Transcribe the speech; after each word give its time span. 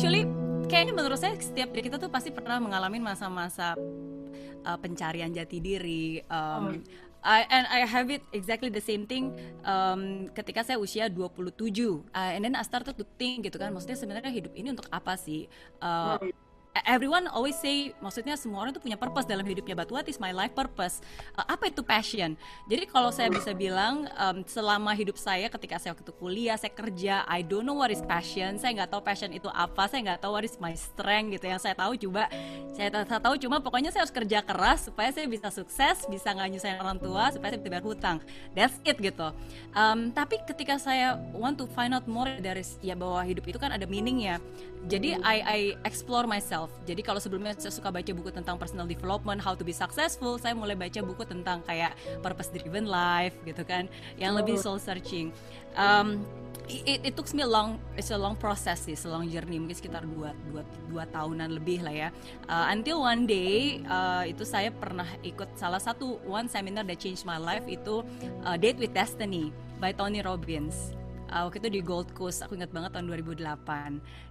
actually 0.00 0.24
kayaknya 0.72 0.96
menurut 0.96 1.20
saya 1.20 1.36
setiap 1.36 1.76
kita 1.76 2.00
tuh 2.00 2.08
pasti 2.08 2.32
pernah 2.32 2.56
mengalami 2.56 2.96
masa-masa 2.96 3.76
uh, 4.64 4.78
pencarian 4.80 5.28
jati 5.28 5.60
diri 5.60 6.24
um, 6.32 6.80
I, 7.20 7.44
and 7.52 7.68
I 7.68 7.84
have 7.84 8.08
it 8.08 8.24
exactly 8.32 8.72
the 8.72 8.80
same 8.80 9.04
thing 9.04 9.36
um, 9.60 10.32
ketika 10.32 10.64
saya 10.64 10.80
usia 10.80 11.12
27 11.12 11.52
uh, 12.16 12.32
and 12.32 12.48
then 12.48 12.56
I 12.56 12.64
started 12.64 12.96
to 12.96 13.04
think 13.20 13.44
gitu 13.52 13.60
kan 13.60 13.76
maksudnya 13.76 14.00
sebenarnya 14.00 14.32
hidup 14.32 14.56
ini 14.56 14.72
untuk 14.72 14.88
apa 14.88 15.20
sih? 15.20 15.52
Uh, 15.84 16.16
everyone 16.86 17.26
always 17.34 17.58
say 17.58 17.90
maksudnya 17.98 18.38
semua 18.38 18.62
orang 18.62 18.72
tuh 18.74 18.82
punya 18.82 18.94
purpose 18.94 19.26
dalam 19.26 19.42
hidupnya. 19.42 19.74
But 19.74 19.90
what 19.90 20.06
is 20.06 20.22
my 20.22 20.30
life 20.30 20.54
purpose? 20.54 21.02
Uh, 21.34 21.46
apa 21.46 21.70
itu 21.70 21.82
passion? 21.82 22.38
Jadi 22.70 22.86
kalau 22.86 23.10
saya 23.10 23.26
bisa 23.30 23.50
bilang 23.50 24.06
um, 24.14 24.46
selama 24.46 24.94
hidup 24.94 25.18
saya 25.18 25.50
ketika 25.50 25.82
saya 25.82 25.98
waktu 25.98 26.12
kuliah 26.14 26.54
saya 26.54 26.70
kerja 26.70 27.26
I 27.26 27.42
don't 27.42 27.66
know 27.66 27.78
what 27.78 27.90
is 27.90 28.02
passion. 28.06 28.56
Saya 28.58 28.74
nggak 28.82 28.90
tahu 28.94 29.02
passion 29.02 29.30
itu 29.34 29.50
apa. 29.50 29.90
Saya 29.90 30.00
nggak 30.06 30.20
tahu 30.22 30.32
what 30.38 30.46
is 30.46 30.54
my 30.62 30.74
strength 30.78 31.34
gitu. 31.34 31.50
Yang 31.50 31.66
saya 31.66 31.74
tahu 31.74 31.92
coba 31.98 32.30
saya, 32.70 32.88
tahu 33.02 33.34
cuma 33.36 33.58
pokoknya 33.58 33.90
saya 33.90 34.06
harus 34.06 34.14
kerja 34.14 34.38
keras 34.46 34.86
supaya 34.86 35.10
saya 35.10 35.26
bisa 35.26 35.50
sukses 35.50 36.06
bisa 36.06 36.30
nggak 36.30 36.48
nyusahin 36.54 36.78
orang 36.78 36.98
tua 37.02 37.34
supaya 37.34 37.58
saya 37.58 37.62
tidak 37.62 37.82
hutang. 37.82 38.22
That's 38.54 38.78
it 38.86 38.96
gitu. 39.02 39.34
Um, 39.74 40.14
tapi 40.14 40.38
ketika 40.46 40.78
saya 40.78 41.18
want 41.34 41.58
to 41.58 41.66
find 41.74 41.92
out 41.92 42.06
more 42.06 42.30
dari 42.38 42.62
ya 42.80 42.94
bahwa 42.94 43.26
hidup 43.26 43.44
itu 43.50 43.58
kan 43.58 43.74
ada 43.74 43.84
meaningnya. 43.90 44.38
Jadi 44.88 45.12
I, 45.20 45.36
I 45.44 45.58
explore 45.84 46.24
myself 46.24 46.59
jadi 46.84 47.00
kalau 47.00 47.22
sebelumnya 47.22 47.54
saya 47.56 47.72
suka 47.72 47.88
baca 47.88 48.10
buku 48.10 48.30
tentang 48.34 48.58
personal 48.58 48.84
development, 48.84 49.38
how 49.38 49.54
to 49.54 49.62
be 49.62 49.72
successful, 49.72 50.36
saya 50.36 50.52
mulai 50.52 50.74
baca 50.74 51.00
buku 51.00 51.22
tentang 51.24 51.62
kayak 51.64 51.94
purpose 52.20 52.50
driven 52.50 52.90
life 52.90 53.36
gitu 53.46 53.62
kan, 53.62 53.86
yang 54.18 54.34
lebih 54.34 54.58
soul 54.58 54.76
searching. 54.76 55.30
Um, 55.78 56.26
it, 56.66 57.00
it 57.06 57.12
took 57.14 57.30
me 57.34 57.42
a 57.42 57.50
long 57.50 57.78
it's 57.94 58.10
a 58.10 58.18
long 58.18 58.34
process 58.34 58.86
sih, 58.86 58.98
a 58.98 59.08
long 59.10 59.26
journey 59.30 59.58
mungkin 59.62 59.78
sekitar 59.78 60.02
dua, 60.06 60.34
dua, 60.50 60.62
dua 60.90 61.04
tahunan 61.08 61.56
lebih 61.56 61.86
lah 61.86 61.94
ya. 61.94 62.08
Uh, 62.50 62.66
until 62.74 63.06
one 63.06 63.24
day 63.24 63.80
uh, 63.86 64.26
itu 64.26 64.42
saya 64.42 64.74
pernah 64.74 65.06
ikut 65.22 65.54
salah 65.54 65.80
satu 65.80 66.18
one 66.26 66.50
seminar 66.50 66.82
that 66.86 66.98
changed 66.98 67.22
my 67.22 67.38
life 67.38 67.64
itu 67.70 68.02
uh, 68.46 68.56
Date 68.58 68.78
with 68.78 68.92
Destiny 68.92 69.54
by 69.78 69.94
Tony 69.94 70.20
Robbins 70.20 70.99
uh, 71.30 71.46
waktu 71.46 71.62
itu 71.62 71.70
di 71.78 71.80
Gold 71.80 72.10
Coast 72.12 72.42
aku 72.42 72.58
ingat 72.58 72.74
banget 72.74 72.90
tahun 72.92 73.06
2008 73.08 73.40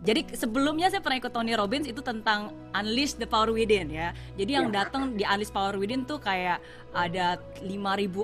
jadi 0.00 0.20
sebelumnya 0.32 0.88
saya 0.88 1.04
pernah 1.04 1.20
ikut 1.20 1.32
Tony 1.32 1.52
Robbins 1.54 1.86
itu 1.86 2.00
tentang 2.00 2.50
Unleash 2.72 3.16
the 3.16 3.28
Power 3.28 3.54
Within 3.54 3.88
ya 3.88 4.10
jadi 4.34 4.60
yang 4.60 4.68
iya. 4.68 4.84
datang 4.84 5.14
di 5.14 5.22
Unleash 5.22 5.54
Power 5.54 5.78
Within 5.78 6.04
tuh 6.04 6.18
kayak 6.18 6.58
ada 6.90 7.38
5000 7.62 7.70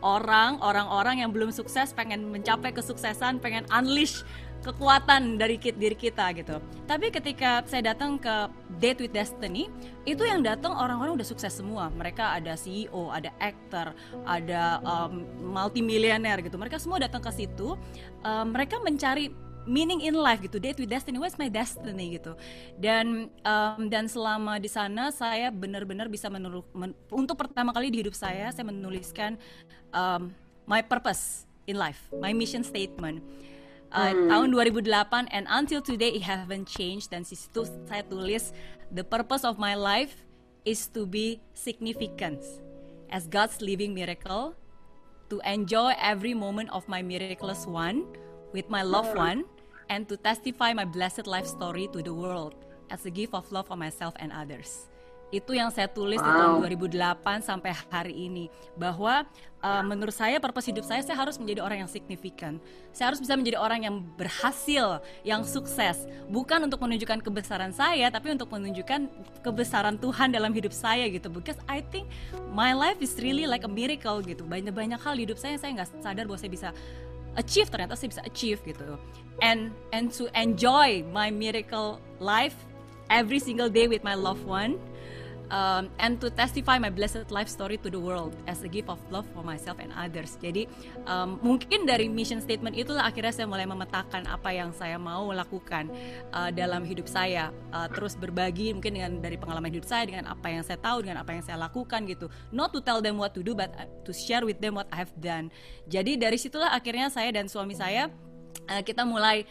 orang 0.00 0.62
orang-orang 0.62 1.26
yang 1.26 1.30
belum 1.34 1.50
sukses 1.50 1.90
pengen 1.92 2.30
mencapai 2.30 2.70
kesuksesan 2.70 3.42
pengen 3.42 3.66
unleash 3.74 4.22
kekuatan 4.62 5.36
dari 5.36 5.58
diri 5.58 5.98
kita 5.98 6.30
gitu. 6.38 6.62
Tapi 6.86 7.10
ketika 7.10 7.66
saya 7.66 7.92
datang 7.92 8.16
ke 8.16 8.48
Date 8.78 9.02
with 9.04 9.14
Destiny, 9.14 9.66
itu 10.06 10.22
yang 10.22 10.42
datang 10.42 10.72
orang-orang 10.72 11.18
udah 11.18 11.26
sukses 11.26 11.50
semua. 11.50 11.90
Mereka 11.90 12.38
ada 12.38 12.54
CEO, 12.54 13.10
ada 13.10 13.34
actor, 13.42 13.92
ada 14.22 14.78
um, 14.86 15.26
multimillionaire 15.42 16.40
gitu. 16.46 16.56
Mereka 16.56 16.78
semua 16.78 17.02
datang 17.02 17.20
ke 17.20 17.30
situ. 17.34 17.74
Um, 18.22 18.54
mereka 18.54 18.78
mencari 18.78 19.34
meaning 19.66 20.02
in 20.02 20.14
life 20.18 20.42
gitu 20.42 20.58
date 20.58 20.78
with 20.78 20.90
destiny 20.90 21.22
what's 21.22 21.38
my 21.38 21.46
destiny 21.46 22.18
gitu 22.18 22.34
dan 22.82 23.30
um, 23.46 23.86
dan 23.86 24.10
selama 24.10 24.58
di 24.58 24.66
sana 24.66 25.14
saya 25.14 25.54
benar-benar 25.54 26.10
bisa 26.10 26.26
menulis 26.26 26.66
men, 26.74 26.90
untuk 27.14 27.38
pertama 27.38 27.70
kali 27.70 27.90
di 27.94 28.02
hidup 28.02 28.14
saya 28.16 28.50
saya 28.50 28.66
menuliskan 28.66 29.38
um, 29.94 30.34
my 30.66 30.82
purpose 30.82 31.46
in 31.70 31.78
life 31.78 32.10
my 32.18 32.34
mission 32.34 32.66
statement 32.66 33.22
uh, 33.92 34.12
hmm. 34.12 34.28
tahun 34.28 34.48
2008 34.56 35.28
and 35.30 35.44
until 35.48 35.80
today 35.84 36.16
it 36.16 36.24
haven't 36.24 36.66
changed. 36.66 37.12
Dan 37.12 37.22
situ 37.22 37.68
saya 37.86 38.02
tulis 38.08 38.50
the 38.90 39.04
purpose 39.04 39.44
of 39.44 39.60
my 39.60 39.76
life 39.76 40.24
is 40.64 40.88
to 40.90 41.04
be 41.04 41.40
significant. 41.52 42.42
As 43.12 43.28
God's 43.28 43.60
living 43.60 43.92
miracle 43.92 44.56
to 45.28 45.40
enjoy 45.44 45.96
every 46.00 46.32
moment 46.36 46.68
of 46.72 46.84
my 46.88 47.00
miraculous 47.00 47.64
one 47.64 48.04
with 48.52 48.68
my 48.68 48.84
loved 48.84 49.16
one 49.16 49.44
and 49.88 50.08
to 50.08 50.16
testify 50.16 50.72
my 50.72 50.84
blessed 50.84 51.28
life 51.28 51.48
story 51.48 51.88
to 51.92 52.00
the 52.00 52.12
world 52.12 52.56
as 52.92 53.04
a 53.08 53.12
gift 53.12 53.32
of 53.32 53.48
love 53.52 53.68
for 53.68 53.76
myself 53.76 54.12
and 54.20 54.32
others 54.32 54.91
itu 55.32 55.56
yang 55.56 55.72
saya 55.72 55.88
tulis 55.88 56.20
wow. 56.20 56.60
di 56.60 56.68
tahun 56.68 56.92
2008 56.92 57.48
sampai 57.48 57.72
hari 57.88 58.28
ini 58.28 58.52
bahwa 58.76 59.24
uh, 59.64 59.80
menurut 59.80 60.12
saya 60.12 60.36
purpose 60.36 60.68
hidup 60.68 60.84
saya 60.84 61.00
saya 61.00 61.16
harus 61.16 61.40
menjadi 61.40 61.64
orang 61.64 61.82
yang 61.82 61.90
signifikan. 61.90 62.60
Saya 62.92 63.10
harus 63.10 63.20
bisa 63.24 63.32
menjadi 63.32 63.56
orang 63.56 63.88
yang 63.88 63.96
berhasil, 64.20 65.00
yang 65.24 65.40
sukses, 65.40 66.04
bukan 66.28 66.68
untuk 66.68 66.84
menunjukkan 66.84 67.24
kebesaran 67.24 67.72
saya 67.72 68.12
tapi 68.12 68.36
untuk 68.36 68.52
menunjukkan 68.52 69.08
kebesaran 69.40 69.96
Tuhan 69.96 70.36
dalam 70.36 70.52
hidup 70.52 70.76
saya 70.76 71.08
gitu. 71.08 71.32
Because 71.32 71.56
I 71.64 71.80
think 71.80 72.12
my 72.52 72.76
life 72.76 73.00
is 73.00 73.16
really 73.16 73.48
like 73.48 73.64
a 73.64 73.72
miracle 73.72 74.20
gitu. 74.20 74.44
Banyak-banyak 74.44 75.00
hal 75.00 75.16
di 75.16 75.24
hidup 75.24 75.40
saya 75.40 75.56
saya 75.56 75.80
nggak 75.80 76.04
sadar 76.04 76.28
bahwa 76.28 76.36
saya 76.36 76.52
bisa 76.52 76.68
achieve 77.40 77.72
ternyata 77.72 77.96
saya 77.96 78.12
bisa 78.12 78.22
achieve 78.28 78.60
gitu. 78.68 79.00
And 79.40 79.72
and 79.96 80.12
to 80.20 80.28
enjoy 80.36 81.08
my 81.08 81.32
miracle 81.32 82.04
life 82.20 82.52
every 83.08 83.40
single 83.40 83.72
day 83.72 83.88
with 83.88 84.04
my 84.04 84.12
loved 84.12 84.44
one 84.44 84.76
um, 85.50 85.90
and 85.98 86.20
to 86.20 86.30
testify 86.30 86.78
my 86.78 86.92
blessed 86.92 87.32
life 87.32 87.48
story 87.48 87.80
to 87.80 87.88
the 87.88 87.98
world 87.98 88.36
as 88.46 88.62
a 88.62 88.70
gift 88.70 88.92
of 88.92 89.00
love 89.10 89.26
for 89.34 89.42
myself 89.42 89.80
and 89.82 89.90
others. 89.96 90.38
Jadi 90.38 90.68
um, 91.08 91.40
mungkin 91.42 91.88
dari 91.88 92.06
mission 92.06 92.38
statement 92.38 92.76
itulah 92.78 93.08
akhirnya 93.08 93.32
saya 93.32 93.46
mulai 93.48 93.66
memetakan 93.66 94.28
apa 94.28 94.50
yang 94.54 94.70
saya 94.76 95.00
mau 95.00 95.32
lakukan 95.32 95.90
uh, 96.30 96.52
dalam 96.54 96.86
hidup 96.86 97.08
saya. 97.08 97.50
Uh, 97.72 97.88
terus 97.90 98.14
berbagi 98.14 98.76
mungkin 98.76 98.94
dengan 98.94 99.12
dari 99.18 99.40
pengalaman 99.40 99.72
hidup 99.72 99.88
saya 99.88 100.06
dengan 100.06 100.28
apa 100.28 100.46
yang 100.52 100.62
saya 100.62 100.78
tahu 100.78 101.02
dengan 101.02 101.24
apa 101.24 101.34
yang 101.34 101.42
saya 101.42 101.58
lakukan 101.58 102.04
gitu. 102.06 102.30
Not 102.54 102.70
to 102.76 102.80
tell 102.84 103.00
them 103.00 103.18
what 103.18 103.34
to 103.34 103.42
do 103.42 103.56
but 103.56 103.72
uh, 103.74 103.88
to 104.06 104.12
share 104.14 104.46
with 104.46 104.60
them 104.62 104.78
what 104.78 104.86
I 104.92 105.02
have 105.02 105.14
done. 105.18 105.50
Jadi 105.88 106.20
dari 106.20 106.38
situlah 106.38 106.70
akhirnya 106.70 107.10
saya 107.10 107.32
dan 107.34 107.48
suami 107.48 107.74
saya 107.74 108.12
uh, 108.68 108.82
kita 108.84 109.02
mulai 109.02 109.44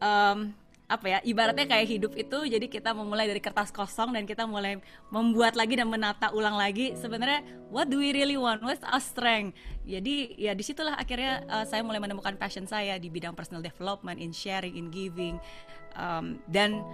um, 0.00 0.52
apa 0.86 1.06
ya 1.10 1.18
ibaratnya 1.26 1.66
kayak 1.66 1.86
hidup 1.90 2.12
itu 2.14 2.46
jadi 2.46 2.66
kita 2.70 2.94
memulai 2.94 3.26
dari 3.26 3.42
kertas 3.42 3.74
kosong 3.74 4.14
dan 4.14 4.22
kita 4.22 4.46
mulai 4.46 4.78
membuat 5.10 5.58
lagi 5.58 5.74
dan 5.74 5.90
menata 5.90 6.30
ulang 6.30 6.54
lagi. 6.54 6.94
Sebenarnya 6.94 7.42
what 7.74 7.90
do 7.90 7.98
we 7.98 8.14
really 8.14 8.38
want? 8.38 8.62
What's 8.62 8.86
our 8.86 9.02
strength? 9.02 9.58
Jadi 9.82 10.38
ya 10.38 10.54
di 10.54 10.62
situlah 10.62 10.94
akhirnya 10.94 11.42
uh, 11.50 11.66
saya 11.66 11.82
mulai 11.82 11.98
menemukan 11.98 12.38
passion 12.38 12.70
saya 12.70 13.02
di 13.02 13.10
bidang 13.10 13.34
personal 13.34 13.66
development 13.66 14.22
in 14.22 14.30
sharing 14.30 14.78
in 14.78 14.94
giving. 14.94 15.42
Um, 15.98 16.38
dan 16.46 16.86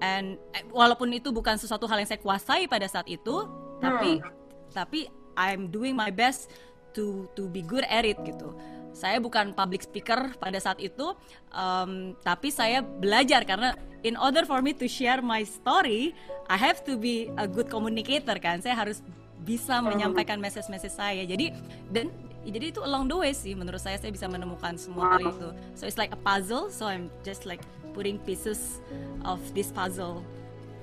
and 0.00 0.40
eh, 0.56 0.64
walaupun 0.72 1.12
itu 1.12 1.30
bukan 1.30 1.60
sesuatu 1.60 1.84
hal 1.84 2.00
yang 2.00 2.08
saya 2.08 2.20
kuasai 2.22 2.66
pada 2.66 2.88
saat 2.88 3.06
itu 3.06 3.46
tapi 3.78 4.18
hmm. 4.18 4.32
tapi 4.72 5.00
I'm 5.34 5.70
doing 5.70 5.94
my 5.94 6.10
best 6.10 6.50
to 6.94 7.26
to 7.34 7.50
be 7.50 7.60
good 7.62 7.84
at 7.90 8.06
it 8.06 8.18
gitu 8.22 8.54
saya 8.94 9.18
bukan 9.18 9.50
public 9.52 9.82
speaker 9.82 10.32
pada 10.38 10.56
saat 10.62 10.78
itu 10.78 11.12
um, 11.50 12.14
tapi 12.22 12.54
saya 12.54 12.80
belajar 12.80 13.42
karena 13.42 13.74
in 14.06 14.14
order 14.14 14.46
for 14.46 14.62
me 14.62 14.70
to 14.70 14.86
share 14.86 15.18
my 15.18 15.42
story 15.42 16.14
I 16.48 16.56
have 16.56 16.84
to 16.84 16.96
be 17.00 17.32
a 17.40 17.48
good 17.48 17.72
communicator 17.72 18.36
kan. 18.36 18.60
Saya 18.60 18.76
harus 18.76 19.00
bisa 19.44 19.80
menyampaikan 19.80 20.40
message-message 20.40 20.92
saya. 20.92 21.24
Jadi 21.24 21.52
dan 21.88 22.12
jadi 22.44 22.76
itu 22.76 22.80
along 22.84 23.08
the 23.08 23.16
way 23.16 23.32
sih 23.32 23.56
menurut 23.56 23.80
saya 23.80 23.96
saya 23.96 24.12
bisa 24.12 24.28
menemukan 24.28 24.76
semua 24.76 25.16
hal 25.16 25.32
itu. 25.32 25.48
So 25.76 25.88
it's 25.88 25.96
like 25.96 26.12
a 26.12 26.20
puzzle. 26.20 26.68
So 26.68 26.84
I'm 26.88 27.08
just 27.24 27.48
like 27.48 27.64
putting 27.96 28.20
pieces 28.20 28.84
of 29.24 29.40
this 29.56 29.72
puzzle 29.72 30.20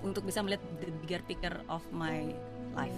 untuk 0.02 0.26
bisa 0.26 0.42
melihat 0.42 0.62
the 0.82 0.90
bigger 1.06 1.22
picture 1.30 1.58
of 1.70 1.86
my 1.94 2.34
life. 2.74 2.98